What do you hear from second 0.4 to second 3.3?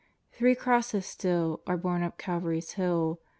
crosses still Are borne up Calvary's hill.